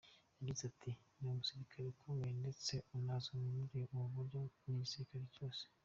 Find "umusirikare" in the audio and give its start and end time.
1.31-1.85